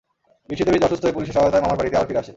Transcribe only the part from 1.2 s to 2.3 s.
সহায়তায় মামার বাড়িতেই আবার ফিরে আসে।